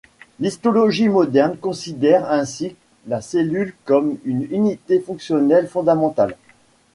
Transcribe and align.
L'histologie 0.39 1.09
moderne 1.09 1.55
considère 1.61 2.27
ainsi 2.31 2.75
la 3.05 3.21
cellule 3.21 3.75
comme 3.85 4.17
une 4.25 4.47
unité 4.49 4.99
fonctionnelle 4.99 5.67
fondamentale. 5.67 6.37